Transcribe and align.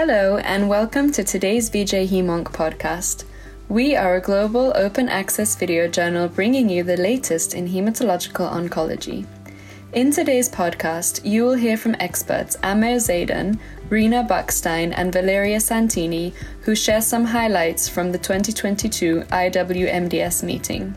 Hello, 0.00 0.36
and 0.36 0.68
welcome 0.68 1.10
to 1.10 1.24
today's 1.24 1.70
VJ 1.70 2.06
HemOnc 2.06 2.44
podcast. 2.52 3.24
We 3.68 3.96
are 3.96 4.14
a 4.14 4.20
global 4.20 4.72
open 4.76 5.08
access 5.08 5.56
video 5.56 5.88
journal 5.88 6.28
bringing 6.28 6.70
you 6.70 6.84
the 6.84 6.96
latest 6.96 7.52
in 7.52 7.66
hematological 7.66 8.48
oncology. 8.48 9.26
In 9.94 10.12
today's 10.12 10.48
podcast, 10.48 11.24
you 11.24 11.42
will 11.42 11.54
hear 11.54 11.76
from 11.76 11.96
experts 11.98 12.56
Amer 12.62 13.00
Zeidan, 13.00 13.58
Rena 13.90 14.22
Buckstein, 14.22 14.94
and 14.96 15.12
Valeria 15.12 15.58
Santini, 15.58 16.32
who 16.60 16.76
share 16.76 17.02
some 17.02 17.24
highlights 17.24 17.88
from 17.88 18.12
the 18.12 18.18
2022 18.18 19.22
IWMDS 19.22 20.44
meeting. 20.44 20.94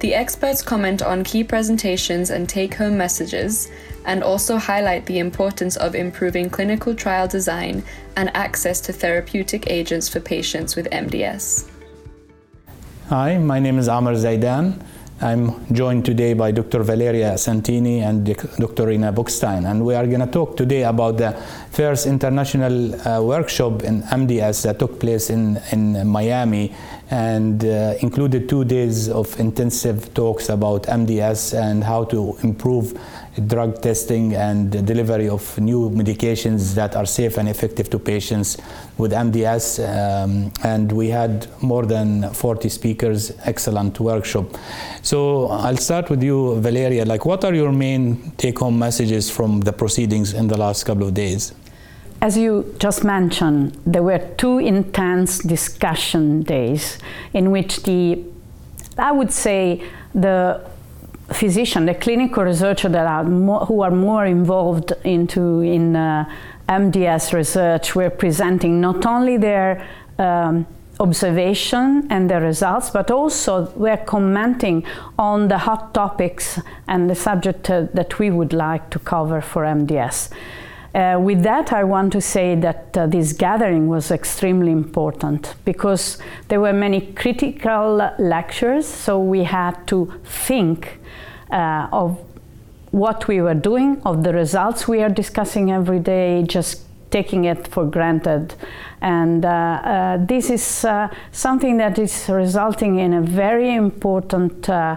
The 0.00 0.12
experts 0.12 0.60
comment 0.60 1.02
on 1.02 1.22
key 1.22 1.44
presentations 1.44 2.30
and 2.30 2.48
take 2.48 2.74
home 2.74 2.98
messages, 2.98 3.70
and 4.04 4.22
also 4.22 4.56
highlight 4.56 5.06
the 5.06 5.18
importance 5.18 5.76
of 5.76 5.94
improving 5.94 6.50
clinical 6.50 6.94
trial 6.94 7.28
design 7.28 7.82
and 8.16 8.30
access 8.34 8.80
to 8.80 8.92
therapeutic 8.92 9.70
agents 9.70 10.08
for 10.08 10.20
patients 10.20 10.76
with 10.76 10.88
MDS. 10.90 11.70
Hi, 13.08 13.38
my 13.38 13.58
name 13.58 13.78
is 13.78 13.88
Amer 13.88 14.14
Zeidan. 14.14 14.80
I'm 15.20 15.64
joined 15.72 16.04
today 16.04 16.34
by 16.34 16.50
Dr. 16.50 16.82
Valeria 16.82 17.38
Santini 17.38 18.00
and 18.00 18.26
Dr. 18.58 18.86
Rena 18.88 19.12
Buckstein, 19.12 19.70
and 19.70 19.84
we 19.84 19.94
are 19.94 20.06
going 20.06 20.20
to 20.20 20.26
talk 20.26 20.56
today 20.56 20.82
about 20.82 21.18
the 21.18 21.32
first 21.70 22.06
international 22.06 22.94
uh, 23.06 23.22
workshop 23.22 23.84
in 23.84 24.02
MDS 24.02 24.64
that 24.64 24.80
took 24.80 24.98
place 24.98 25.30
in, 25.30 25.60
in 25.70 26.06
Miami 26.06 26.74
and 27.10 27.64
uh, 27.64 27.94
included 28.00 28.48
two 28.48 28.64
days 28.64 29.08
of 29.08 29.38
intensive 29.38 30.12
talks 30.14 30.48
about 30.48 30.82
MDS 30.82 31.56
and 31.58 31.84
how 31.84 32.04
to 32.04 32.36
improve 32.42 32.98
drug 33.46 33.82
testing 33.82 34.34
and 34.34 34.86
delivery 34.86 35.28
of 35.28 35.58
new 35.58 35.90
medications 35.90 36.74
that 36.74 36.94
are 36.94 37.06
safe 37.06 37.36
and 37.36 37.48
effective 37.48 37.90
to 37.90 37.98
patients 37.98 38.56
with 38.96 39.12
MDS. 39.12 39.80
Um, 39.82 40.52
and 40.62 40.92
we 40.92 41.08
had 41.08 41.46
more 41.62 41.84
than 41.84 42.32
40 42.32 42.68
speakers, 42.68 43.32
excellent 43.44 43.98
workshop. 44.00 44.46
So 45.02 45.48
I'll 45.48 45.76
start 45.76 46.10
with 46.10 46.22
you, 46.22 46.60
Valeria. 46.60 47.04
Like, 47.04 47.24
what 47.26 47.44
are 47.44 47.54
your 47.54 47.72
main 47.72 48.32
take-home 48.36 48.78
messages 48.78 49.30
from 49.30 49.60
the 49.60 49.72
proceedings 49.72 50.32
in 50.32 50.46
the 50.48 50.56
last 50.56 50.84
couple 50.84 51.08
of 51.08 51.14
days? 51.14 51.52
As 52.20 52.38
you 52.38 52.74
just 52.78 53.04
mentioned, 53.04 53.76
there 53.84 54.02
were 54.02 54.18
two 54.38 54.58
intense 54.58 55.38
discussion 55.40 56.42
days 56.42 56.98
in 57.32 57.50
which 57.50 57.82
the, 57.82 58.24
I 58.96 59.12
would 59.12 59.32
say, 59.32 59.82
the 60.14 60.64
physician, 61.32 61.86
the 61.86 61.94
clinical 61.94 62.44
researcher 62.44 62.88
that 62.88 63.06
are 63.06 63.24
more, 63.24 63.60
who 63.66 63.82
are 63.82 63.90
more 63.90 64.26
involved 64.26 64.92
into 65.04 65.60
in 65.60 65.96
uh, 65.96 66.28
MDS 66.68 67.32
research 67.32 67.94
were 67.94 68.10
presenting 68.10 68.80
not 68.80 69.04
only 69.06 69.36
their 69.36 69.86
um, 70.18 70.66
observation 71.00 72.06
and 72.10 72.30
the 72.30 72.40
results, 72.40 72.90
but 72.90 73.10
also 73.10 73.72
we're 73.76 73.96
commenting 73.96 74.84
on 75.18 75.48
the 75.48 75.58
hot 75.58 75.92
topics 75.94 76.60
and 76.86 77.10
the 77.10 77.14
subject 77.14 77.68
uh, 77.70 77.86
that 77.94 78.18
we 78.18 78.30
would 78.30 78.52
like 78.52 78.90
to 78.90 78.98
cover 78.98 79.40
for 79.40 79.64
MDS. 79.64 80.30
Uh, 80.94 81.18
with 81.20 81.42
that, 81.42 81.72
I 81.72 81.82
want 81.82 82.12
to 82.12 82.20
say 82.20 82.54
that 82.54 82.96
uh, 82.96 83.06
this 83.08 83.32
gathering 83.32 83.88
was 83.88 84.12
extremely 84.12 84.70
important 84.70 85.54
because 85.64 86.18
there 86.46 86.60
were 86.60 86.72
many 86.72 87.12
critical 87.14 88.12
lectures, 88.18 88.86
so 88.86 89.18
we 89.18 89.42
had 89.42 89.86
to 89.88 90.12
think 90.24 91.00
uh, 91.50 91.88
of 91.92 92.16
what 92.92 93.26
we 93.26 93.40
were 93.40 93.54
doing, 93.54 94.00
of 94.04 94.22
the 94.22 94.32
results 94.32 94.86
we 94.86 95.02
are 95.02 95.08
discussing 95.08 95.72
every 95.72 95.98
day, 95.98 96.44
just 96.44 96.82
taking 97.10 97.44
it 97.44 97.66
for 97.66 97.84
granted. 97.84 98.54
And 99.00 99.44
uh, 99.44 99.48
uh, 99.48 100.16
this 100.24 100.48
is 100.48 100.84
uh, 100.84 101.08
something 101.32 101.76
that 101.78 101.98
is 101.98 102.28
resulting 102.28 103.00
in 103.00 103.14
a 103.14 103.20
very 103.20 103.74
important 103.74 104.68
uh, 104.68 104.96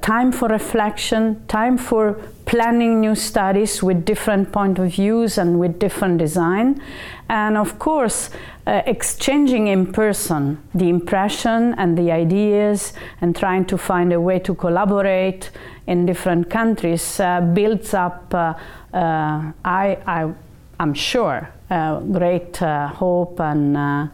time 0.00 0.32
for 0.32 0.48
reflection, 0.48 1.46
time 1.46 1.78
for 1.78 2.20
planning 2.46 3.00
new 3.00 3.14
studies 3.14 3.82
with 3.82 4.04
different 4.04 4.52
point 4.52 4.78
of 4.78 4.92
views 4.92 5.36
and 5.36 5.58
with 5.58 5.78
different 5.78 6.18
design, 6.18 6.80
and 7.28 7.56
of 7.56 7.78
course 7.78 8.30
uh, 8.66 8.82
exchanging 8.86 9.66
in 9.66 9.92
person 9.92 10.58
the 10.74 10.88
impression 10.88 11.74
and 11.74 11.98
the 11.98 12.10
ideas 12.10 12.92
and 13.20 13.36
trying 13.36 13.64
to 13.64 13.76
find 13.76 14.12
a 14.12 14.20
way 14.20 14.38
to 14.38 14.54
collaborate 14.54 15.50
in 15.86 16.06
different 16.06 16.48
countries 16.50 17.20
uh, 17.20 17.40
builds 17.40 17.94
up, 17.94 18.32
uh, 18.32 18.54
uh, 18.92 19.52
I, 19.64 19.98
I, 20.06 20.32
am 20.80 20.94
sure, 20.94 21.48
uh, 21.70 22.00
great 22.00 22.56
hope 22.56 23.40
and 23.40 24.10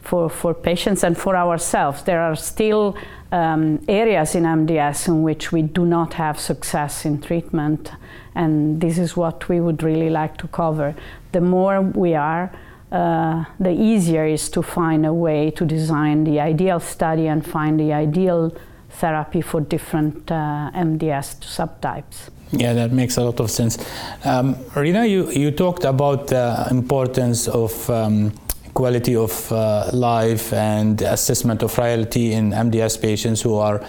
for, 0.00 0.28
for 0.28 0.52
patients 0.52 1.02
and 1.02 1.16
for 1.16 1.34
ourselves. 1.34 2.02
There 2.02 2.20
are 2.20 2.36
still 2.36 2.96
um, 3.34 3.80
areas 3.88 4.36
in 4.36 4.44
MDS 4.44 5.08
in 5.08 5.22
which 5.22 5.50
we 5.50 5.62
do 5.62 5.84
not 5.84 6.14
have 6.14 6.38
success 6.38 7.04
in 7.04 7.20
treatment, 7.20 7.90
and 8.34 8.80
this 8.80 8.96
is 8.96 9.16
what 9.16 9.48
we 9.48 9.60
would 9.60 9.82
really 9.82 10.08
like 10.08 10.36
to 10.36 10.46
cover. 10.48 10.94
The 11.32 11.40
more 11.40 11.82
we 11.82 12.14
are, 12.14 12.52
uh, 12.92 13.44
the 13.58 13.72
easier 13.72 14.24
is 14.24 14.48
to 14.50 14.62
find 14.62 15.04
a 15.04 15.12
way 15.12 15.50
to 15.50 15.64
design 15.66 16.22
the 16.22 16.38
ideal 16.38 16.78
study 16.78 17.26
and 17.26 17.44
find 17.44 17.80
the 17.80 17.92
ideal 17.92 18.52
therapy 18.90 19.40
for 19.40 19.60
different 19.60 20.30
uh, 20.30 20.70
MDS 20.72 21.40
subtypes. 21.40 22.30
Yeah, 22.52 22.72
that 22.74 22.92
makes 22.92 23.16
a 23.16 23.24
lot 23.24 23.40
of 23.40 23.50
sense. 23.50 23.84
Um, 24.24 24.56
Rena, 24.76 25.06
you, 25.06 25.28
you 25.32 25.50
talked 25.50 25.84
about 25.84 26.28
the 26.28 26.68
importance 26.70 27.48
of 27.48 27.90
um, 27.90 28.32
quality 28.74 29.14
of 29.14 29.52
uh, 29.52 29.88
life 29.92 30.52
and 30.52 31.00
assessment 31.02 31.62
of 31.62 31.72
frailty 31.72 32.32
in 32.32 32.50
MDS 32.50 33.00
patients 33.00 33.40
who 33.40 33.54
are 33.54 33.80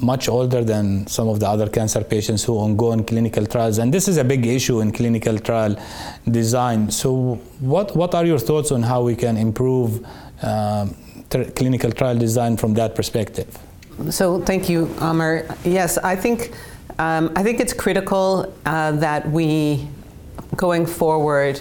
much 0.00 0.28
older 0.28 0.64
than 0.64 1.06
some 1.06 1.28
of 1.28 1.40
the 1.40 1.48
other 1.48 1.68
cancer 1.68 2.02
patients 2.02 2.42
who 2.44 2.62
undergo 2.62 2.92
in 2.92 3.04
clinical 3.04 3.44
trials. 3.44 3.78
And 3.78 3.92
this 3.92 4.08
is 4.08 4.16
a 4.16 4.24
big 4.24 4.46
issue 4.46 4.80
in 4.80 4.92
clinical 4.92 5.38
trial 5.38 5.76
design. 6.30 6.90
So, 6.90 7.34
what, 7.60 7.94
what 7.94 8.14
are 8.14 8.24
your 8.24 8.38
thoughts 8.38 8.72
on 8.72 8.82
how 8.82 9.02
we 9.02 9.14
can 9.14 9.36
improve 9.36 10.06
uh, 10.42 10.86
clinical 11.28 11.92
trial 11.92 12.16
design 12.16 12.56
from 12.56 12.74
that 12.74 12.94
perspective? 12.94 13.58
So, 14.10 14.40
thank 14.40 14.68
you, 14.68 14.94
Amer. 15.02 15.54
Yes, 15.64 15.98
I 15.98 16.16
think, 16.16 16.52
um, 16.98 17.30
I 17.36 17.42
think 17.42 17.60
it's 17.60 17.74
critical 17.74 18.52
uh, 18.64 18.92
that 18.92 19.28
we, 19.30 19.86
going 20.56 20.86
forward, 20.86 21.60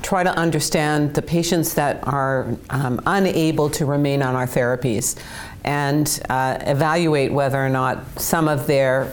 try 0.00 0.22
to 0.22 0.34
understand 0.34 1.14
the 1.14 1.22
patients 1.22 1.74
that 1.74 2.06
are 2.06 2.48
um, 2.70 3.00
unable 3.06 3.68
to 3.68 3.84
remain 3.84 4.22
on 4.22 4.34
our 4.34 4.46
therapies 4.46 5.18
and 5.64 6.22
uh, 6.30 6.58
evaluate 6.62 7.32
whether 7.32 7.58
or 7.58 7.68
not 7.68 8.18
some 8.18 8.48
of 8.48 8.66
their 8.66 9.12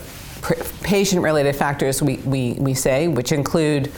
patient 0.83 1.21
related 1.21 1.55
factors 1.55 2.01
we, 2.01 2.15
we, 2.17 2.53
we 2.53 2.73
say, 2.73 3.07
which 3.07 3.31
include 3.31 3.91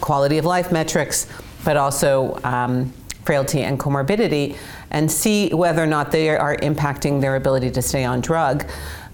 quality 0.00 0.38
of 0.38 0.44
life 0.44 0.70
metrics, 0.70 1.26
but 1.64 1.76
also 1.76 2.38
um, 2.44 2.92
frailty 3.24 3.62
and 3.62 3.80
comorbidity, 3.80 4.56
and 4.90 5.10
see 5.10 5.48
whether 5.50 5.82
or 5.82 5.86
not 5.86 6.12
they 6.12 6.30
are 6.30 6.56
impacting 6.58 7.20
their 7.20 7.36
ability 7.36 7.70
to 7.70 7.82
stay 7.82 8.04
on 8.04 8.20
drug. 8.20 8.68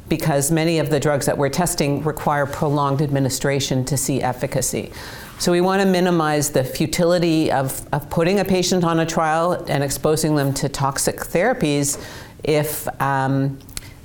Because 0.09 0.51
many 0.51 0.79
of 0.81 0.91
the 0.91 1.01
drugs 1.01 1.25
that 1.27 1.39
we're 1.39 1.49
testing 1.49 2.03
require 2.05 2.45
prolonged 2.45 3.01
administration 3.01 3.87
to 3.87 3.97
see 3.97 4.21
efficacy. 4.21 4.93
So 5.39 5.53
we 5.53 5.61
want 5.61 5.83
to 5.83 5.87
minimize 5.87 6.51
the 6.51 6.65
futility 6.65 7.51
of, 7.51 7.87
of 7.93 8.09
putting 8.09 8.41
a 8.41 8.45
patient 8.45 8.85
on 8.85 9.01
a 9.01 9.07
trial 9.07 9.53
and 9.69 9.83
exposing 9.83 10.37
them 10.37 10.55
to 10.55 10.69
toxic 10.69 11.17
therapies 11.17 12.03
if 12.45 12.89
um, 13.01 13.59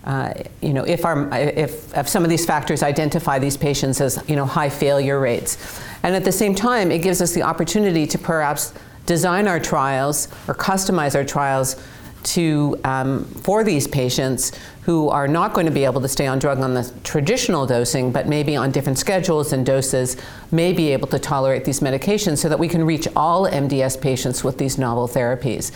uh, 0.06 0.34
you 0.62 0.74
know, 0.74 0.84
if, 0.86 1.06
our, 1.06 1.30
if, 1.38 1.96
if 1.96 2.08
some 2.08 2.24
of 2.24 2.30
these 2.30 2.46
factors 2.46 2.84
identify 2.84 3.38
these 3.38 3.58
patients 3.58 4.00
as 4.02 4.24
you 4.28 4.36
know, 4.36 4.46
high 4.46 4.70
failure 4.70 5.20
rates. 5.20 5.80
And 6.04 6.16
at 6.16 6.24
the 6.24 6.32
same 6.32 6.56
time, 6.56 6.92
it 6.92 7.00
gives 7.00 7.22
us 7.22 7.34
the 7.34 7.44
opportunity 7.44 8.08
to 8.08 8.18
perhaps 8.18 8.74
design 9.06 9.48
our 9.48 9.60
trials 9.60 10.28
or 10.48 10.56
customize 10.56 11.16
our 11.16 11.26
trials 11.26 11.76
to, 12.24 12.80
um, 12.84 13.26
for 13.26 13.64
these 13.64 13.88
patients 13.88 14.52
who 14.82 15.10
are 15.10 15.28
not 15.28 15.54
going 15.54 15.66
to 15.66 15.72
be 15.72 15.86
able 15.86 16.02
to 16.02 16.08
stay 16.08 16.28
on 16.28 16.40
drug 16.40 16.60
on 16.60 16.74
the 16.74 16.92
traditional 17.04 17.66
dosing, 17.66 18.12
but 18.12 18.28
maybe 18.28 18.56
on 18.56 18.72
different 18.72 18.98
schedules 18.98 19.54
and 19.54 19.66
doses, 19.66 20.18
may 20.52 20.74
be 20.74 20.92
able 20.92 21.08
to 21.08 21.20
tolerate 21.20 21.66
these 21.66 21.80
medications 21.80 22.40
so 22.40 22.50
that 22.50 22.60
we 22.60 22.68
can 22.68 22.84
reach 22.84 23.08
all 23.16 23.48
MDS 23.48 24.02
patients 24.02 24.44
with 24.44 24.58
these 24.58 24.78
novel 24.78 25.08
therapies. 25.08 25.72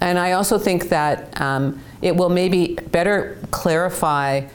And 0.00 0.18
I 0.18 0.32
also 0.32 0.58
think 0.58 0.88
that 0.90 1.40
um, 1.40 1.80
it 2.02 2.16
will 2.16 2.28
maybe 2.28 2.74
better 2.90 3.38
clarify 3.50 4.46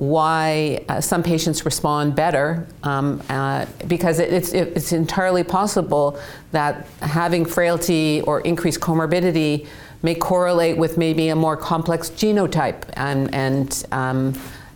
why 0.00 0.82
uh, 0.88 0.98
some 0.98 1.22
patients 1.22 1.66
respond 1.66 2.16
better 2.16 2.66
um, 2.84 3.20
uh, 3.28 3.66
because 3.86 4.18
it, 4.18 4.32
it's, 4.32 4.54
it, 4.54 4.68
it's 4.74 4.92
entirely 4.92 5.44
possible 5.44 6.18
that 6.52 6.86
having 7.02 7.44
frailty 7.44 8.22
or 8.22 8.40
increased 8.40 8.80
comorbidity 8.80 9.66
may 10.02 10.14
correlate 10.14 10.78
with 10.78 10.96
maybe 10.96 11.28
a 11.28 11.36
more 11.36 11.54
complex 11.54 12.08
genotype 12.08 12.82
and, 12.94 13.34
and 13.34 13.84
um, 13.92 14.32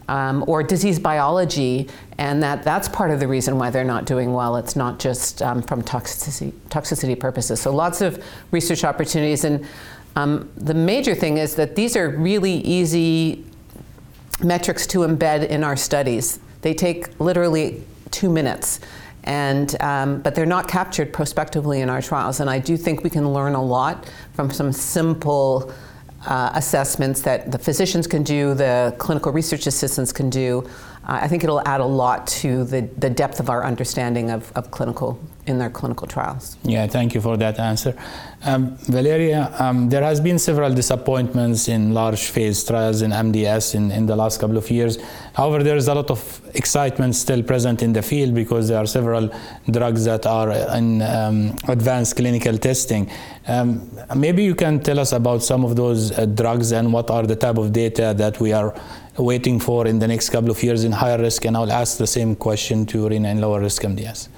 um, 0.09 0.45
or 0.47 0.63
disease 0.63 0.99
biology, 0.99 1.89
and 2.19 2.43
that 2.43 2.63
that's 2.63 2.91
part 2.91 3.11
of 3.11 3.19
the 3.19 3.27
reason 3.27 3.57
why 3.57 3.71
they're 3.71 3.83
not 3.83 4.05
doing 4.05 4.35
well. 4.35 4.57
It's 4.57 4.77
not 4.77 4.99
just 4.99 5.41
um, 5.41 5.63
from 5.63 5.81
toxicity, 5.83 6.53
toxicity 6.69 7.19
purposes. 7.19 7.59
So 7.59 7.75
lots 7.75 8.03
of 8.03 8.23
research 8.51 8.85
opportunities, 8.85 9.45
and 9.45 9.67
um, 10.17 10.53
the 10.59 10.75
major 10.75 11.15
thing 11.15 11.39
is 11.39 11.55
that 11.55 11.75
these 11.75 11.97
are 11.97 12.11
really 12.11 12.57
easy 12.57 13.47
metrics 14.43 14.87
to 14.89 14.99
embed 15.01 15.49
in 15.49 15.63
our 15.63 15.77
studies. 15.77 16.39
They 16.63 16.75
take 16.75 17.21
literally 17.21 17.83
two 18.11 18.31
minutes. 18.31 18.81
And, 19.25 19.75
um, 19.81 20.21
but 20.21 20.35
they're 20.35 20.45
not 20.45 20.69
captured 20.69 21.13
prospectively 21.13 21.81
in 21.81 21.89
our 21.89 22.03
trials. 22.03 22.41
And 22.41 22.51
I 22.51 22.59
do 22.59 22.77
think 22.77 23.03
we 23.03 23.11
can 23.11 23.33
learn 23.33 23.55
a 23.55 23.63
lot 23.63 24.11
from 24.35 24.51
some 24.51 24.71
simple 24.71 25.73
uh, 26.27 26.51
assessments 26.55 27.23
that 27.23 27.51
the 27.51 27.59
physicians 27.59 28.07
can 28.07 28.23
do, 28.23 28.55
the 28.55 28.95
clinical 28.99 29.33
research 29.33 29.67
assistants 29.67 30.13
can 30.13 30.31
do. 30.31 30.65
Uh, 31.07 31.21
I 31.23 31.29
think 31.29 31.45
it'll 31.45 31.67
add 31.67 31.81
a 31.81 31.87
lot 31.87 32.27
to 32.29 32.65
the, 32.65 32.83
the 32.99 33.11
depth 33.11 33.41
of 33.41 33.51
our 33.51 33.65
understanding 33.65 34.31
of, 34.31 34.51
of 34.55 34.71
clinical 34.71 35.19
in 35.47 35.59
their 35.59 35.71
clinical 35.71 36.07
trials. 36.07 36.57
Yeah, 36.63 36.87
thank 36.87 37.15
you 37.15 37.21
for 37.21 37.37
that 37.37 37.59
answer. 37.59 37.95
Um, 38.45 38.77
Valeria, 38.77 39.55
um, 39.59 39.89
there 39.89 40.03
has 40.03 40.21
been 40.21 40.39
several 40.39 40.73
disappointments 40.73 41.69
in 41.69 41.93
large 41.93 42.27
phase 42.29 42.65
trials 42.65 43.03
in 43.03 43.11
MDS 43.11 43.75
in, 43.75 43.91
in 43.91 44.07
the 44.07 44.17
last 44.17 44.41
couple 44.41 44.57
of 44.57 44.71
years. 44.71 44.99
However, 45.35 45.63
there 45.63 45.77
is 45.77 45.89
a 45.89 45.95
lot 45.95 46.11
of 46.11 46.41
excitement 46.55 47.15
still 47.15 47.43
present 47.43 47.83
in 47.83 47.93
the 47.93 48.03
field 48.03 48.35
because 48.35 48.69
there 48.69 48.79
are 48.79 48.87
several 48.87 49.31
drugs 49.71 50.05
that 50.05 50.27
are 50.27 50.51
in 50.77 51.03
um, 51.03 51.57
advanced 51.69 52.17
clinical 52.17 52.57
testing. 52.59 53.11
Um, 53.47 53.91
maybe 54.17 54.45
you 54.45 54.55
can 54.55 54.81
tell 54.81 54.99
us 54.99 55.13
about 55.13 55.43
some 55.43 55.65
of 55.65 55.77
those 55.77 56.11
uh, 56.19 56.27
drugs 56.27 56.73
and 56.73 56.93
what 56.93 57.11
are 57.11 57.25
the 57.27 57.37
type 57.37 57.59
of 57.59 57.73
data 57.73 58.15
that 58.17 58.41
we 58.41 58.53
are 58.53 58.75
waiting 59.19 59.61
for 59.61 59.87
in 59.87 59.99
the 59.99 60.09
next 60.09 60.31
couple 60.31 60.51
of 60.51 60.63
years 60.63 60.85
in 60.85 60.93
higher 60.93 61.19
risk, 61.19 61.45
and 61.45 61.57
I'll 61.57 61.71
ask 61.71 61.99
the 61.99 62.07
same 62.07 62.35
question 62.35 62.85
to 62.87 63.09
Rena 63.09 63.29
in 63.29 63.41
lower 63.41 63.61
risk 63.61 63.83
MDS. 63.83 64.29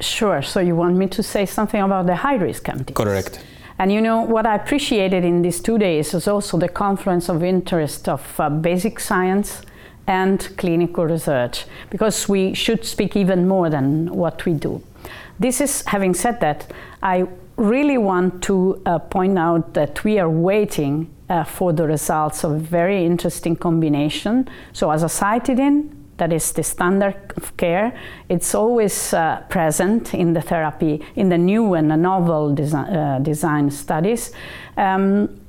Sure. 0.00 0.42
So 0.42 0.60
you 0.60 0.76
want 0.76 0.96
me 0.96 1.06
to 1.08 1.22
say 1.22 1.46
something 1.46 1.80
about 1.80 2.06
the 2.06 2.16
high 2.16 2.34
risk 2.34 2.64
MDS? 2.64 2.94
Correct. 2.94 3.40
And 3.78 3.92
you 3.92 4.00
know 4.00 4.22
what 4.22 4.46
I 4.46 4.54
appreciated 4.54 5.24
in 5.24 5.42
these 5.42 5.60
two 5.60 5.78
days 5.78 6.14
is 6.14 6.26
also 6.28 6.58
the 6.58 6.68
confluence 6.68 7.28
of 7.28 7.42
interest 7.42 8.08
of 8.08 8.40
uh, 8.40 8.48
basic 8.48 9.00
science 9.00 9.62
and 10.06 10.48
clinical 10.56 11.04
research, 11.04 11.66
because 11.90 12.28
we 12.28 12.54
should 12.54 12.84
speak 12.84 13.16
even 13.16 13.48
more 13.48 13.68
than 13.68 14.14
what 14.14 14.44
we 14.44 14.54
do. 14.54 14.80
This 15.38 15.60
is, 15.60 15.82
having 15.86 16.14
said 16.14 16.40
that, 16.40 16.72
I 17.02 17.26
really 17.56 17.98
want 17.98 18.42
to 18.44 18.80
uh, 18.86 18.98
point 18.98 19.38
out 19.38 19.74
that 19.74 20.04
we 20.04 20.18
are 20.18 20.30
waiting 20.30 21.10
uh, 21.28 21.44
for 21.44 21.72
the 21.72 21.86
results 21.86 22.44
of 22.44 22.52
a 22.52 22.58
very 22.58 23.04
interesting 23.04 23.56
combination. 23.56 24.48
So, 24.72 24.88
azacitidine, 24.88 25.90
that 26.18 26.32
is 26.32 26.52
the 26.52 26.62
standard 26.62 27.16
of 27.36 27.56
care, 27.56 27.92
it's 28.28 28.54
always 28.54 29.12
uh, 29.12 29.42
present 29.48 30.14
in 30.14 30.32
the 30.32 30.40
therapy, 30.40 31.04
in 31.14 31.28
the 31.28 31.38
new 31.38 31.74
and 31.74 31.90
the 31.90 31.96
novel 31.96 32.54
desi- 32.54 32.96
uh, 32.96 33.18
design 33.20 33.70
studies. 33.70 34.32
Um, 34.76 35.40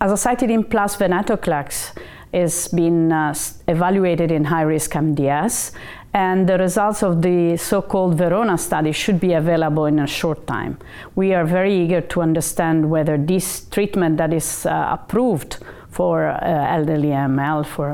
azacitidine 0.00 0.68
plus 0.68 0.96
venetoclax 0.96 1.96
is 2.32 2.68
being 2.68 3.12
uh, 3.12 3.34
evaluated 3.68 4.30
in 4.30 4.44
high 4.44 4.62
risk 4.62 4.92
MDS, 4.92 5.72
and 6.12 6.48
the 6.48 6.58
results 6.58 7.02
of 7.02 7.22
the 7.22 7.56
so-called 7.56 8.16
Verona 8.16 8.58
study 8.58 8.92
should 8.92 9.20
be 9.20 9.34
available 9.34 9.84
in 9.86 9.98
a 9.98 10.06
short 10.06 10.46
time. 10.46 10.78
We 11.14 11.34
are 11.34 11.44
very 11.44 11.74
eager 11.74 12.00
to 12.00 12.22
understand 12.22 12.90
whether 12.90 13.18
this 13.18 13.66
treatment 13.66 14.16
that 14.16 14.32
is 14.32 14.66
uh, 14.66 14.88
approved 14.90 15.58
for 15.90 16.28
uh, 16.28 16.38
elderly 16.42 17.08
AML 17.08 17.66
for 17.66 17.90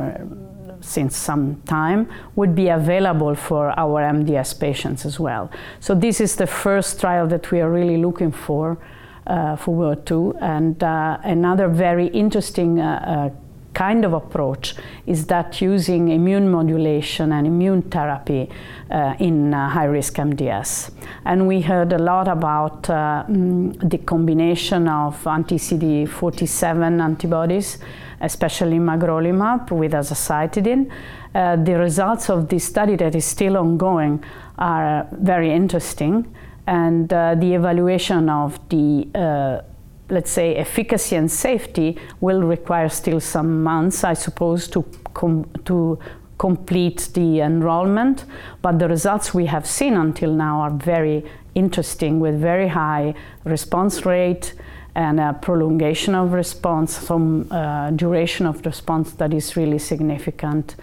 since 0.82 1.17
some 1.17 1.62
time 1.62 2.08
would 2.37 2.55
be 2.55 2.69
available 2.69 3.34
for 3.34 3.79
our 3.79 4.02
MDS 4.02 4.58
patients 4.58 5.06
as 5.06 5.19
well. 5.19 5.50
So 5.81 5.94
this 5.94 6.20
is 6.20 6.37
the 6.37 6.46
first 6.46 7.00
trial 7.00 7.26
that 7.29 7.50
we 7.50 7.61
are 7.61 7.70
really 7.70 7.96
looking 7.96 8.32
for 8.32 8.79
uh, 9.26 9.56
for 9.56 9.75
World 9.75 10.05
2 10.05 10.38
and 10.40 10.82
uh, 10.82 11.19
another 11.23 11.69
very 11.69 12.08
interesting 12.08 12.81
uh, 12.81 13.31
uh 13.32 13.52
kind 13.75 14.05
of 14.05 14.13
approach 14.13 14.75
is 15.07 15.27
that 15.27 15.61
using 15.61 16.09
immune 16.09 16.51
modulation 16.51 17.33
and 17.33 17.47
immune 17.47 17.83
therapy 17.83 18.49
uh, 18.91 19.15
in 19.19 19.55
uh, 19.55 19.69
high 19.69 19.85
risk 19.85 20.15
MDS. 20.15 20.91
And 21.25 21.47
we 21.47 21.61
heard 21.61 21.93
a 21.93 21.99
lot 21.99 22.29
about 22.29 22.89
uh, 22.91 23.25
mm, 23.29 23.91
the 23.91 23.99
combination 23.99 24.89
of 24.89 25.27
anti 25.27 25.57
CD47 25.57 27.03
antibodies, 27.03 27.79
especially 28.21 28.79
magrolimab 28.79 29.71
with 29.71 29.93
azacitidine. 29.93 30.91
Uh, 31.35 31.57
the 31.57 31.79
results 31.79 32.29
of 32.29 32.49
this 32.49 32.65
study 32.65 32.97
that 32.97 33.15
is 33.15 33.25
still 33.25 33.57
ongoing 33.57 34.23
are 34.59 35.09
very 35.13 35.51
interesting, 35.51 36.27
and 36.67 37.13
uh, 37.13 37.35
the 37.35 37.55
evaluation 37.55 38.29
of 38.29 38.59
the 38.69 39.09
uh, 39.15 39.63
let's 40.09 40.31
say, 40.31 40.57
efficacy 40.57 41.17
and 41.17 41.31
safety 41.31 41.99
will 42.21 42.43
require 42.43 42.89
still 42.89 43.21
some 43.21 43.63
months, 43.63 44.05
I 44.05 44.15
suppose, 44.15 44.69
to, 44.69 44.85
com- 45.15 45.51
to 45.65 45.99
complete 46.39 47.09
the 47.15 47.41
enrollment. 47.41 48.25
But 48.63 48.79
the 48.79 48.89
results 48.89 49.33
we 49.33 49.47
have 49.47 49.67
seen 49.67 49.95
until 49.95 50.33
now 50.33 50.61
are 50.61 50.71
very 50.71 51.25
interesting 51.55 52.21
with 52.21 52.41
very 52.41 52.69
high 52.69 53.15
response 53.45 54.05
rate 54.05 54.55
and 54.95 55.19
a 55.21 55.33
prolongation 55.41 56.15
of 56.15 56.33
response, 56.33 56.97
some 56.97 57.47
uh, 57.51 57.91
duration 57.93 58.47
of 58.47 58.65
response 58.67 59.13
that 59.13 59.33
is 59.33 59.57
really 59.57 59.79
significant. 59.79 60.77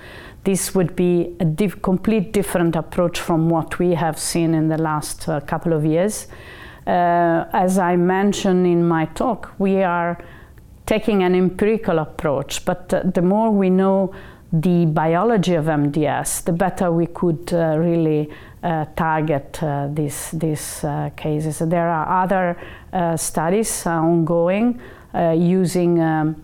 This 0.43 0.73
would 0.73 0.95
be 0.95 1.35
a 1.39 1.45
diff- 1.45 1.81
complete 1.81 2.33
different 2.33 2.75
approach 2.75 3.19
from 3.19 3.49
what 3.49 3.77
we 3.77 3.93
have 3.93 4.17
seen 4.17 4.55
in 4.55 4.69
the 4.69 4.77
last 4.77 5.29
uh, 5.29 5.39
couple 5.41 5.73
of 5.73 5.85
years. 5.85 6.27
Uh, 6.89 7.45
as 7.53 7.77
I 7.77 7.95
mentioned 7.97 8.65
in 8.65 8.87
my 8.87 9.05
talk, 9.13 9.53
we 9.59 9.83
are 9.83 10.17
taking 10.87 11.21
an 11.21 11.35
empirical 11.35 11.99
approach, 11.99 12.65
but 12.65 12.91
uh, 12.91 13.03
the 13.03 13.21
more 13.21 13.51
we 13.51 13.69
know 13.69 14.11
the 14.51 14.87
biology 14.87 15.53
of 15.53 15.65
MDS, 15.65 16.45
the 16.45 16.51
better 16.51 16.91
we 16.91 17.05
could 17.05 17.53
uh, 17.53 17.77
really 17.77 18.31
uh, 18.63 18.85
target 18.95 19.61
uh, 19.61 19.87
these, 19.93 20.83
uh, 20.83 21.11
cases. 21.15 21.59
There 21.59 21.87
are 21.87 22.23
other 22.23 22.57
studies 23.17 23.85
ongoing 23.85 24.81
using 25.13 26.01
um, 26.01 26.43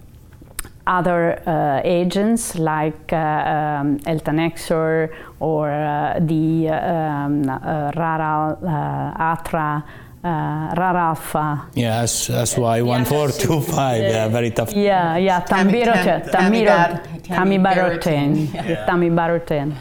other 0.85 1.41
agents 1.83 2.53
like 2.53 3.11
um, 3.13 3.97
eltanexor 4.01 5.11
or 5.39 5.69
the 6.19 6.69
um, 6.69 7.43
RARA, 7.95 8.59
ATRA 9.17 9.83
uh, 10.25 10.73
RARALPHA. 10.75 11.69
Yeah, 11.75 12.03
SY1425, 12.03 14.01
yeah, 14.01 14.09
yeah, 14.09 14.27
very 14.27 14.51
tough. 14.51 14.73
Yeah, 14.73 15.17
yeah, 15.17 15.41
tamibarotene, 15.41 16.31
tamibarotene, 17.23 18.47
tamibarotene. 18.87 19.75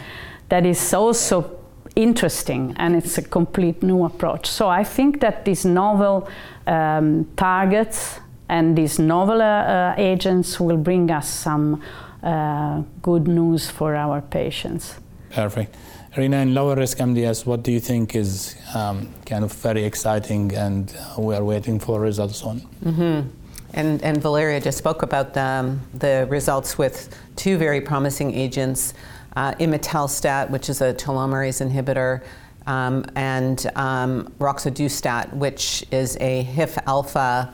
That 0.51 0.67
is 0.67 0.93
also 0.93 1.51
interesting 1.97 2.75
and 2.77 2.95
it's 2.97 3.19
a 3.19 3.23
complete 3.23 3.83
new 3.83 4.05
approach. 4.05 4.47
So 4.47 4.69
I 4.69 4.85
think 4.85 5.21
that 5.21 5.45
these 5.45 5.65
novel 5.65 6.29
um, 6.67 7.27
targets 7.37 8.21
and 8.49 8.77
these 8.77 8.99
novel 8.99 9.41
uh, 9.41 9.45
uh, 9.45 9.95
agents 9.97 10.61
will 10.61 10.77
bring 10.77 11.11
us 11.11 11.29
some 11.29 11.81
uh, 12.23 12.83
good 13.01 13.27
news 13.27 13.71
for 13.71 13.95
our 13.95 14.21
patients. 14.21 14.97
Perfect. 15.31 15.75
Rena, 16.17 16.37
in 16.39 16.55
lower 16.55 16.77
risk 16.77 16.99
MDS, 16.99 17.45
what 17.45 17.65
do 17.65 17.73
you 17.73 17.81
think 17.81 18.15
is 18.15 18.55
um, 18.73 19.13
kind 19.27 19.43
of 19.43 19.53
very 19.53 19.83
exciting 19.83 20.55
and 20.55 20.97
we 21.19 21.35
are 21.35 21.43
waiting 21.43 21.81
for 21.81 22.01
results 22.01 22.45
on? 22.45 22.61
Mm-hmm. 22.85 23.29
And, 23.73 24.03
and 24.05 24.23
Valeria 24.23 24.61
just 24.61 24.79
spoke 24.79 25.03
about 25.03 25.35
the, 25.35 25.43
um, 25.43 25.81
the 25.93 26.29
results 26.31 26.79
with 26.79 27.19
two 27.35 27.59
very 27.59 27.81
promising 27.81 28.33
agents 28.33 28.95
uh, 29.35 29.55
imetelstat, 29.55 30.51
which 30.51 30.69
is 30.69 30.81
a 30.81 30.95
telomerase 30.95 31.61
inhibitor, 31.61 32.23
um, 32.69 33.05
and 33.17 33.67
um, 33.75 34.33
roxadustat, 34.39 35.33
which 35.35 35.85
is 35.91 36.17
a 36.21 36.45
HIF 36.45 36.79
alpha 36.87 37.53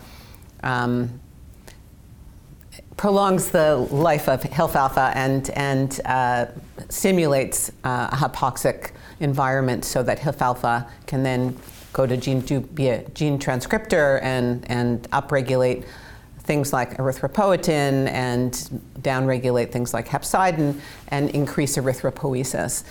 um, 0.63 1.19
prolongs 2.99 3.51
the 3.51 3.77
life 3.77 4.29
of 4.29 4.43
HIF 4.43 4.77
alpha 4.77 5.11
and, 5.15 5.49
and 5.51 6.01
uh, 6.05 6.45
stimulates 6.89 7.71
uh, 7.85 8.09
a 8.13 8.17
hypoxic 8.17 8.93
environment 9.21 9.85
so 9.85 10.03
that 10.03 10.19
HIF 10.19 10.41
alpha 10.43 10.89
can 11.07 11.23
then 11.23 11.57
go 11.93 12.07
to 12.07 12.17
gene, 12.17 12.41
do, 12.41 12.61
be 12.61 12.89
a 12.89 13.09
gene 13.11 13.39
transcriptor 13.39 14.21
and, 14.23 14.69
and 14.71 15.11
upregulate 15.11 15.85
things 16.39 16.73
like 16.73 16.97
erythropoietin 16.97 18.09
and 18.09 18.53
downregulate 19.01 19.71
things 19.71 19.93
like 19.93 20.09
hepcidin 20.09 20.79
and 21.09 21.31
increase 21.31 21.77
erythropoiesis. 21.77 22.85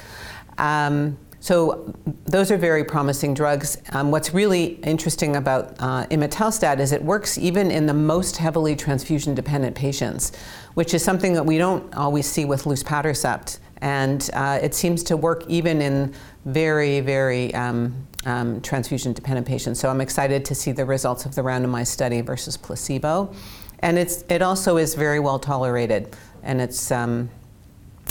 Um, 0.57 1.17
so 1.41 1.93
those 2.25 2.51
are 2.51 2.57
very 2.57 2.83
promising 2.83 3.33
drugs. 3.33 3.77
Um, 3.91 4.11
what's 4.11 4.33
really 4.33 4.75
interesting 4.83 5.37
about 5.37 5.75
uh, 5.79 6.05
imetelstat 6.07 6.79
is 6.79 6.91
it 6.91 7.01
works 7.01 7.37
even 7.37 7.71
in 7.71 7.85
the 7.85 7.93
most 7.93 8.37
heavily 8.37 8.75
transfusion-dependent 8.75 9.75
patients, 9.75 10.33
which 10.73 10.93
is 10.93 11.03
something 11.03 11.33
that 11.33 11.45
we 11.45 11.57
don't 11.57 11.93
always 11.95 12.25
see 12.25 12.43
with 12.43 12.65
luspatercept. 12.65 13.59
And 13.81 14.29
uh, 14.33 14.59
it 14.61 14.75
seems 14.75 15.03
to 15.03 15.17
work 15.17 15.45
even 15.47 15.81
in 15.81 16.13
very, 16.45 16.99
very 16.99 17.53
um, 17.53 17.95
um, 18.25 18.61
transfusion 18.61 19.13
dependent 19.13 19.47
patients. 19.47 19.79
So 19.79 19.89
I'm 19.89 20.01
excited 20.01 20.43
to 20.45 20.55
see 20.55 20.71
the 20.71 20.85
results 20.85 21.25
of 21.25 21.35
the 21.35 21.41
randomized 21.41 21.87
study 21.87 22.21
versus 22.21 22.57
placebo. 22.57 23.33
And 23.79 23.97
it's, 23.97 24.23
it 24.29 24.41
also 24.41 24.77
is 24.77 24.95
very 24.95 25.19
well 25.19 25.39
tolerated. 25.39 26.15
And 26.43 26.59
it's, 26.59 26.91
um, 26.91 27.29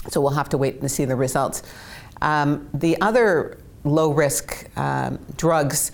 so 0.09 0.21
we'll 0.21 0.31
have 0.31 0.49
to 0.51 0.59
wait 0.59 0.81
and 0.81 0.91
see 0.91 1.05
the 1.05 1.17
results. 1.17 1.63
Um, 2.23 2.69
the 2.73 3.01
other 3.01 3.59
low 3.85 4.13
risk 4.13 4.69
um, 4.79 5.19
drugs 5.37 5.93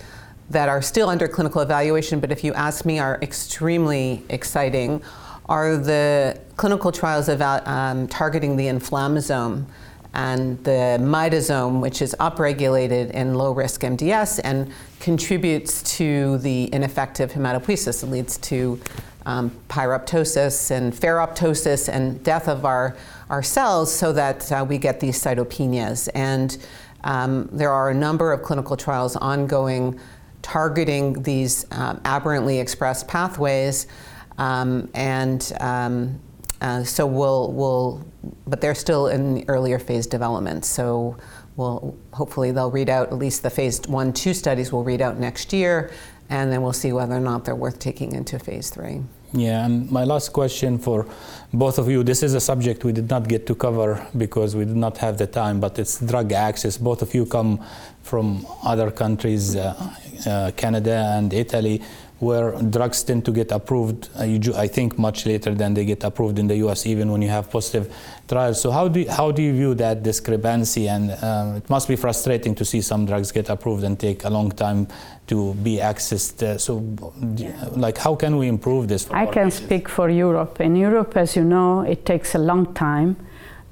that 0.49 0.69
are 0.69 0.81
still 0.81 1.09
under 1.09 1.27
clinical 1.27 1.61
evaluation, 1.61 2.19
but 2.19 2.31
if 2.31 2.43
you 2.43 2.53
ask 2.53 2.85
me, 2.85 2.99
are 2.99 3.19
extremely 3.21 4.23
exciting, 4.29 5.01
are 5.47 5.77
the 5.77 6.39
clinical 6.57 6.91
trials 6.91 7.29
about 7.29 7.67
um, 7.67 8.07
targeting 8.07 8.57
the 8.57 8.65
inflammasome 8.65 9.65
and 10.13 10.63
the 10.63 10.97
myddosome, 11.01 11.81
which 11.81 12.01
is 12.01 12.15
upregulated 12.19 13.11
in 13.11 13.35
low 13.35 13.51
risk 13.51 13.81
MDS 13.81 14.39
and 14.43 14.71
contributes 14.99 15.83
to 15.97 16.37
the 16.39 16.73
ineffective 16.73 17.33
hematopoiesis. 17.33 18.01
It 18.01 18.07
leads 18.07 18.37
to 18.37 18.79
um, 19.25 19.51
pyroptosis 19.69 20.71
and 20.71 20.93
ferroptosis 20.93 21.89
and 21.89 22.23
death 22.23 22.47
of 22.47 22.63
our, 22.63 22.95
our 23.29 23.43
cells 23.43 23.93
so 23.93 24.13
that 24.13 24.51
uh, 24.51 24.65
we 24.67 24.77
get 24.77 24.99
these 24.99 25.21
cytopenias. 25.21 26.07
And 26.15 26.57
um, 27.03 27.49
there 27.51 27.71
are 27.71 27.89
a 27.89 27.93
number 27.93 28.31
of 28.31 28.41
clinical 28.41 28.77
trials 28.77 29.15
ongoing 29.17 29.99
targeting 30.41 31.23
these 31.23 31.65
um, 31.71 31.99
aberrantly 32.05 32.59
expressed 32.59 33.07
pathways. 33.07 33.87
Um, 34.37 34.89
and 34.93 35.51
um, 35.59 36.19
uh, 36.61 36.83
so 36.83 37.05
we'll, 37.05 37.51
we'll, 37.51 38.05
but 38.47 38.61
they're 38.61 38.75
still 38.75 39.07
in 39.07 39.35
the 39.35 39.45
earlier 39.47 39.79
phase 39.79 40.07
development. 40.07 40.65
So 40.65 41.17
we'll, 41.55 41.97
hopefully 42.13 42.51
they'll 42.51 42.71
read 42.71 42.89
out, 42.89 43.07
at 43.07 43.17
least 43.17 43.43
the 43.43 43.49
phase 43.49 43.81
one, 43.87 44.13
two 44.13 44.33
studies 44.33 44.71
will 44.71 44.83
read 44.83 45.01
out 45.01 45.17
next 45.17 45.53
year, 45.53 45.91
and 46.29 46.51
then 46.51 46.61
we'll 46.61 46.73
see 46.73 46.91
whether 46.91 47.15
or 47.15 47.19
not 47.19 47.45
they're 47.45 47.55
worth 47.55 47.79
taking 47.79 48.13
into 48.13 48.39
phase 48.39 48.69
three. 48.69 49.01
Yeah, 49.33 49.65
and 49.65 49.91
my 49.91 50.05
last 50.05 50.29
question 50.29 50.77
for 50.79 51.05
both 51.53 51.77
of 51.77 51.89
you 51.89 52.03
this 52.03 52.23
is 52.23 52.33
a 52.35 52.39
subject 52.39 52.85
we 52.85 52.93
did 52.93 53.09
not 53.09 53.27
get 53.27 53.45
to 53.47 53.55
cover 53.55 54.05
because 54.15 54.55
we 54.55 54.63
did 54.63 54.77
not 54.77 54.97
have 54.99 55.17
the 55.17 55.27
time, 55.27 55.59
but 55.59 55.77
it's 55.77 55.99
drug 55.99 56.31
access. 56.31 56.77
Both 56.77 57.01
of 57.01 57.13
you 57.13 57.25
come 57.25 57.63
from 58.01 58.45
other 58.63 58.91
countries, 58.91 59.55
uh, 59.57 59.73
uh, 60.25 60.51
Canada 60.55 61.13
and 61.17 61.33
Italy 61.33 61.81
where 62.19 62.51
drugs 62.61 63.03
tend 63.03 63.25
to 63.25 63.31
get 63.31 63.51
approved, 63.51 64.09
uh, 64.15 64.23
I 64.55 64.67
think, 64.67 64.97
much 64.97 65.25
later 65.25 65.53
than 65.53 65.73
they 65.73 65.83
get 65.83 66.03
approved 66.03 66.39
in 66.39 66.47
the 66.47 66.55
U.S., 66.57 66.85
even 66.85 67.11
when 67.11 67.21
you 67.21 67.29
have 67.29 67.49
positive 67.49 67.93
trials. 68.27 68.61
So 68.61 68.71
how 68.71 68.87
do 68.87 69.01
you, 69.01 69.09
how 69.09 69.31
do 69.31 69.41
you 69.41 69.53
view 69.53 69.75
that 69.75 70.01
discrepancy? 70.01 70.87
And 70.87 71.11
um, 71.23 71.55
it 71.57 71.69
must 71.69 71.87
be 71.87 71.95
frustrating 71.95 72.55
to 72.55 72.63
see 72.63 72.81
some 72.81 73.05
drugs 73.05 73.31
get 73.31 73.49
approved 73.49 73.83
and 73.83 73.99
take 73.99 74.23
a 74.23 74.29
long 74.29 74.51
time 74.51 74.87
to 75.27 75.53
be 75.55 75.77
accessed. 75.77 76.41
Uh, 76.41 76.57
so, 76.57 76.83
yeah. 77.35 77.69
like, 77.71 77.97
how 77.97 78.15
can 78.15 78.37
we 78.37 78.47
improve 78.47 78.87
this? 78.87 79.09
I 79.11 79.25
can 79.25 79.49
patients? 79.49 79.55
speak 79.55 79.89
for 79.89 80.09
Europe. 80.09 80.61
In 80.61 80.75
Europe, 80.75 81.17
as 81.17 81.35
you 81.35 81.43
know, 81.43 81.81
it 81.81 82.05
takes 82.05 82.33
a 82.33 82.39
long 82.39 82.73
time. 82.73 83.17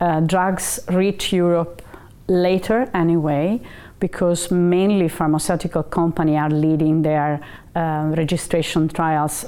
Uh, 0.01 0.19
drugs 0.19 0.81
reach 0.89 1.31
Europe 1.31 1.81
later 2.27 2.89
anyway 2.93 3.62
because 4.03 4.51
mainly 4.51 5.07
pharmaceutical 5.07 5.81
companies 5.81 6.38
are 6.38 6.50
leading 6.50 7.03
their 7.03 7.39
uh, 7.74 8.12
registration 8.17 8.89
trials 8.89 9.45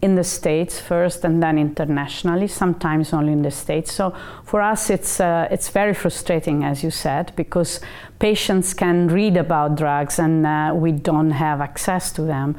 in 0.00 0.14
the 0.14 0.22
states 0.22 0.78
first 0.78 1.24
and 1.24 1.42
then 1.42 1.58
internationally 1.58 2.46
sometimes 2.46 3.12
only 3.12 3.32
in 3.32 3.42
the 3.42 3.50
states. 3.50 3.92
So 3.92 4.14
for 4.44 4.60
us 4.62 4.90
it's 4.90 5.18
uh, 5.20 5.48
it's 5.50 5.70
very 5.70 5.92
frustrating 5.92 6.62
as 6.62 6.84
you 6.84 6.92
said 6.92 7.32
because 7.34 7.80
patients 8.20 8.74
can 8.74 9.08
read 9.08 9.36
about 9.36 9.74
drugs 9.74 10.20
and 10.20 10.46
uh, 10.46 10.72
we 10.72 10.92
don't 10.92 11.32
have 11.32 11.60
access 11.60 12.12
to 12.12 12.22
them. 12.22 12.54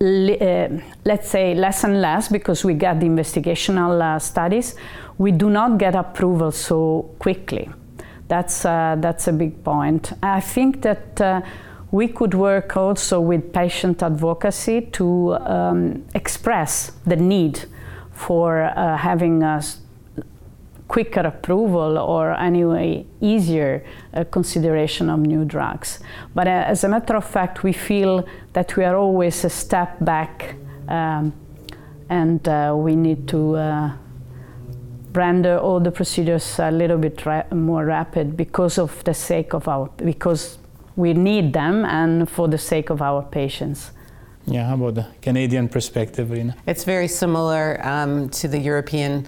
Uh, 0.00 0.68
let's 1.04 1.28
say 1.28 1.52
less 1.54 1.82
and 1.82 2.00
less 2.00 2.28
because 2.28 2.64
we 2.64 2.74
get 2.74 3.00
the 3.00 3.06
investigational 3.06 4.00
uh, 4.00 4.20
studies. 4.20 4.76
We 5.18 5.32
do 5.32 5.50
not 5.50 5.78
get 5.78 5.96
approval 5.96 6.52
so 6.52 7.10
quickly 7.18 7.68
that's, 8.30 8.64
uh, 8.64 8.96
that's 8.98 9.26
a 9.26 9.32
big 9.32 9.64
point. 9.64 10.12
I 10.22 10.40
think 10.40 10.82
that 10.82 11.20
uh, 11.20 11.42
we 11.90 12.06
could 12.06 12.32
work 12.32 12.76
also 12.76 13.20
with 13.20 13.52
patient 13.52 14.02
advocacy 14.04 14.82
to 14.92 15.34
um, 15.34 16.04
express 16.14 16.92
the 17.04 17.16
need 17.16 17.64
for 18.12 18.62
uh, 18.62 18.96
having 18.96 19.42
a 19.42 19.60
quicker 20.86 21.20
approval 21.20 21.98
or 21.98 22.32
anyway 22.34 23.04
easier 23.20 23.84
uh, 24.14 24.22
consideration 24.30 25.10
of 25.10 25.18
new 25.18 25.44
drugs. 25.44 25.98
But 26.32 26.46
uh, 26.46 26.64
as 26.66 26.84
a 26.84 26.88
matter 26.88 27.16
of 27.16 27.24
fact, 27.24 27.64
we 27.64 27.72
feel 27.72 28.24
that 28.52 28.76
we 28.76 28.84
are 28.84 28.96
always 28.96 29.44
a 29.44 29.50
step 29.50 29.96
back 30.00 30.54
um, 30.88 31.32
and 32.08 32.46
uh, 32.48 32.74
we 32.76 32.94
need 32.94 33.26
to 33.28 33.56
render 35.12 35.58
all 35.58 35.80
the 35.80 35.90
procedures 35.90 36.58
a 36.58 36.70
little 36.70 36.98
bit 36.98 37.24
ra 37.26 37.42
more 37.52 37.84
rapid 37.84 38.36
because 38.36 38.78
of 38.78 39.02
the 39.04 39.14
sake 39.14 39.52
of 39.54 39.68
our 39.68 39.88
because 39.96 40.58
we 40.96 41.14
need 41.14 41.52
them 41.52 41.84
and 41.84 42.28
for 42.28 42.48
the 42.48 42.58
sake 42.58 42.90
of 42.90 43.00
our 43.02 43.22
patients. 43.22 43.90
Yeah, 44.46 44.66
how 44.66 44.74
about 44.74 44.94
the 44.94 45.06
Canadian 45.22 45.68
perspective, 45.68 46.30
Rena? 46.30 46.56
It's 46.66 46.84
very 46.84 47.08
similar 47.08 47.80
um, 47.86 48.28
to 48.30 48.48
the 48.48 48.58
European. 48.58 49.26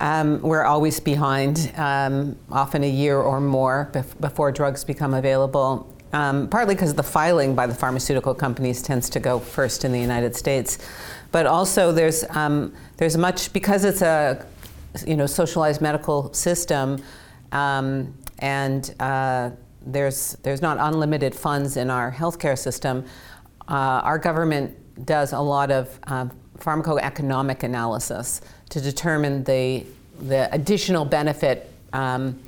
Um, 0.00 0.40
we're 0.42 0.64
always 0.64 1.00
behind, 1.00 1.72
um, 1.76 2.36
often 2.50 2.82
a 2.84 2.90
year 2.90 3.18
or 3.18 3.40
more 3.40 3.90
bef 3.92 4.20
before 4.20 4.52
drugs 4.52 4.84
become 4.84 5.14
available. 5.14 5.88
Um, 6.12 6.48
partly 6.48 6.74
because 6.74 6.92
the 6.92 7.02
filing 7.02 7.54
by 7.54 7.66
the 7.66 7.74
pharmaceutical 7.74 8.34
companies 8.34 8.82
tends 8.82 9.08
to 9.10 9.20
go 9.20 9.38
first 9.38 9.84
in 9.84 9.92
the 9.92 10.00
United 10.00 10.36
States, 10.36 10.78
but 11.30 11.46
also 11.46 11.90
there's 11.90 12.24
um, 12.30 12.74
there's 12.98 13.16
much 13.16 13.52
because 13.52 13.84
it's 13.84 14.02
a 14.02 14.44
you 15.06 15.16
know, 15.16 15.26
socialized 15.26 15.80
medical 15.80 16.32
system, 16.32 17.02
um, 17.52 18.14
and 18.38 18.94
uh, 19.00 19.50
there's 19.84 20.36
there's 20.42 20.62
not 20.62 20.78
unlimited 20.80 21.34
funds 21.34 21.76
in 21.76 21.90
our 21.90 22.12
healthcare 22.12 22.58
system. 22.58 23.04
Uh, 23.68 24.00
our 24.04 24.18
government 24.18 24.76
does 25.06 25.32
a 25.32 25.40
lot 25.40 25.70
of 25.70 25.98
uh, 26.06 26.26
pharmacoeconomic 26.58 27.62
analysis 27.62 28.40
to 28.70 28.80
determine 28.80 29.44
the 29.44 29.84
the 30.20 30.52
additional 30.54 31.04
benefit 31.04 31.72
um, 31.92 32.38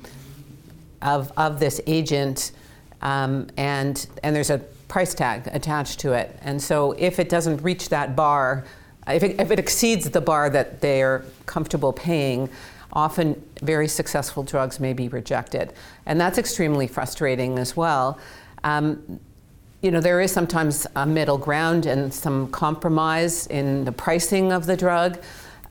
of 1.01 1.31
of 1.37 1.59
this 1.59 1.81
agent, 1.87 2.51
um, 3.01 3.47
and 3.57 4.07
and 4.23 4.35
there's 4.35 4.49
a 4.49 4.59
price 4.87 5.13
tag 5.13 5.49
attached 5.51 5.99
to 5.99 6.13
it. 6.13 6.37
And 6.41 6.61
so 6.61 6.93
if 6.93 7.19
it 7.19 7.27
doesn't 7.27 7.61
reach 7.63 7.89
that 7.89 8.15
bar, 8.15 8.65
if 9.07 9.23
it, 9.23 9.39
if 9.39 9.51
it 9.51 9.59
exceeds 9.59 10.09
the 10.09 10.21
bar 10.21 10.49
that 10.49 10.81
they're 10.81 11.23
comfortable 11.45 11.93
paying, 11.93 12.49
often 12.93 13.41
very 13.61 13.87
successful 13.87 14.43
drugs 14.43 14.79
may 14.79 14.93
be 14.93 15.07
rejected. 15.09 15.73
And 16.05 16.19
that's 16.19 16.37
extremely 16.37 16.87
frustrating 16.87 17.59
as 17.59 17.75
well. 17.75 18.19
Um, 18.63 19.19
you 19.81 19.91
know, 19.91 19.99
there 19.99 20.21
is 20.21 20.31
sometimes 20.31 20.87
a 20.95 21.05
middle 21.05 21.37
ground 21.37 21.85
and 21.85 22.11
some 22.11 22.47
compromise 22.47 23.45
in 23.47 23.85
the 23.85 23.91
pricing 23.91 24.51
of 24.51 24.65
the 24.65 24.75
drug. 24.75 25.19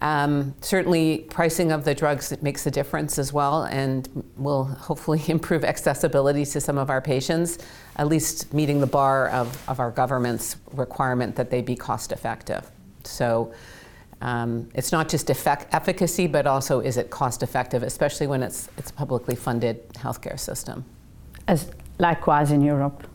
Um, 0.01 0.55
certainly, 0.61 1.27
pricing 1.31 1.73
of 1.73 1.85
the 1.85 1.95
drugs 1.95 2.33
makes 2.43 2.67
a 2.67 2.71
difference 2.71 3.19
as 3.19 3.33
well 3.33 3.65
and 3.65 4.25
will 4.37 4.65
hopefully 4.65 5.23
improve 5.29 5.65
accessibility 5.65 6.45
to 6.45 6.61
some 6.61 6.79
of 6.79 6.91
our 6.91 7.01
patients, 7.01 7.59
at 7.97 8.07
least 8.07 8.53
meeting 8.53 8.81
the 8.81 8.87
bar 8.87 9.31
of, 9.31 9.69
of 9.69 9.81
our 9.81 9.91
government's 9.91 10.57
requirement 10.73 11.35
that 11.37 11.51
they 11.51 11.63
be 11.63 11.75
cost 11.75 12.13
effective. 12.13 12.71
So 13.07 13.53
um, 14.21 14.69
it's 14.75 14.93
not 14.93 15.09
just 15.09 15.31
effect- 15.31 15.73
efficacy, 15.75 16.27
but 16.27 16.47
also 16.47 16.81
is 16.81 16.97
it 16.97 17.11
cost 17.11 17.43
effective, 17.43 17.83
especially 17.83 18.27
when 18.27 18.43
it's, 18.43 18.69
it's 18.79 18.91
a 18.91 18.95
publicly 18.95 19.35
funded 19.35 19.89
healthcare 19.95 20.39
system. 20.39 20.85
As 21.47 21.71
likewise 21.99 22.51
in 22.51 22.63
Europe, 22.63 23.07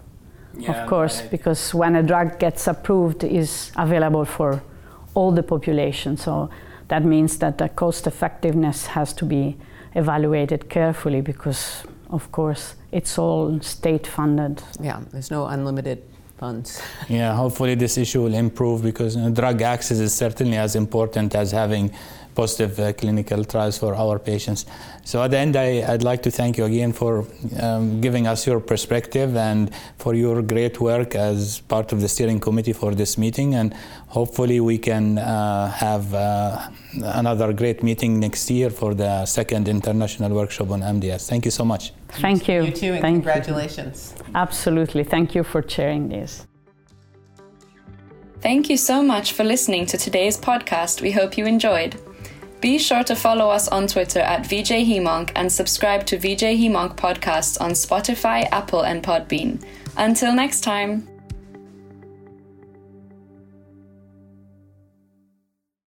yeah, 0.58 0.72
of 0.72 0.90
course, 0.90 1.22
right. 1.22 1.32
because 1.32 1.74
when 1.74 1.96
a 1.96 2.04
drug 2.04 2.40
gets 2.40 2.68
approved, 2.68 3.24
is 3.24 3.72
available 3.78 4.26
for 4.26 4.62
all 5.14 5.32
the 5.32 5.44
population. 5.44 6.18
So 6.18 6.50
that 6.88 7.04
means 7.04 7.38
that 7.38 7.58
the 7.58 7.70
cost 7.70 8.08
effectiveness 8.08 8.88
has 8.88 9.14
to 9.14 9.26
be 9.26 9.58
evaluated 9.96 10.70
carefully 10.70 11.22
because, 11.22 11.84
of 12.10 12.32
course, 12.32 12.76
it's 12.92 13.18
all 13.18 13.60
state 13.62 14.08
funded. 14.08 14.62
Yeah, 14.82 15.02
there's 15.12 15.32
no 15.32 15.46
unlimited 15.46 16.04
yeah, 17.10 17.36
hopefully 17.36 17.76
this 17.76 17.98
issue 17.98 18.24
will 18.24 18.34
improve 18.34 18.82
because 18.82 19.16
you 19.16 19.22
know, 19.22 19.30
drug 19.30 19.62
access 19.62 20.00
is 20.00 20.14
certainly 20.14 20.58
as 20.58 20.76
important 20.76 21.36
as 21.36 21.52
having 21.52 21.92
positive 22.42 22.80
uh, 22.80 22.94
clinical 22.94 23.42
trials 23.44 23.78
for 23.78 23.92
our 24.04 24.18
patients. 24.32 24.66
So 25.04 25.16
at 25.24 25.32
the 25.32 25.40
end, 25.46 25.56
I, 25.58 25.70
would 25.92 26.06
like 26.12 26.22
to 26.28 26.32
thank 26.40 26.58
you 26.60 26.66
again 26.72 26.92
for 27.02 27.14
um, 27.66 28.00
giving 28.06 28.28
us 28.28 28.48
your 28.50 28.60
perspective 28.72 29.36
and 29.50 29.62
for 30.04 30.14
your 30.24 30.42
great 30.54 30.80
work 30.80 31.10
as 31.16 31.60
part 31.74 31.88
of 31.94 31.98
the 32.04 32.08
steering 32.08 32.40
committee 32.40 32.76
for 32.82 32.92
this 33.02 33.18
meeting. 33.18 33.50
And 33.56 33.74
hopefully, 34.08 34.60
we 34.72 34.78
can 34.78 35.06
uh, 35.18 35.70
have 35.86 36.06
uh, 36.14 36.70
another 37.22 37.52
great 37.62 37.84
meeting 37.84 38.12
next 38.26 38.50
year 38.50 38.70
for 38.70 38.92
the 38.94 39.26
second 39.26 39.68
international 39.68 40.32
workshop 40.40 40.70
on 40.76 40.80
MDS. 40.82 41.28
Thank 41.28 41.44
you 41.46 41.52
so 41.60 41.66
much. 41.66 41.84
Thank 42.26 42.48
you. 42.48 42.64
You 42.64 42.72
too, 42.72 42.94
and 42.96 43.02
thank 43.02 43.16
congratulations. 43.16 43.98
You. 44.18 44.32
Absolutely. 44.46 45.04
Thank 45.04 45.36
you 45.36 45.44
for 45.44 45.62
sharing 45.76 46.04
this. 46.16 46.48
Thank 48.48 48.70
you 48.70 48.78
so 48.78 49.04
much 49.14 49.34
for 49.34 49.44
listening 49.44 49.86
to 49.88 49.98
today's 49.98 50.38
podcast. 50.38 51.02
We 51.02 51.12
hope 51.12 51.38
you 51.38 51.46
enjoyed. 51.46 51.94
Be 52.62 52.78
sure 52.78 53.04
to 53.06 53.16
follow 53.16 53.50
us 53.50 53.68
on 53.68 53.88
Twitter 53.88 54.20
at 54.20 54.46
VJ 54.46 54.86
HemOnc 54.86 55.32
and 55.36 55.52
subscribe 55.52 56.06
to 56.08 56.18
VJ 56.18 56.60
HemOnc 56.60 56.96
podcasts 56.96 57.60
on 57.60 57.72
Spotify, 57.72 58.48
Apple, 58.52 58.82
and 58.82 59.02
Podbean. 59.02 59.64
Until 59.98 60.34
next 60.34 60.62
time. 60.62 61.09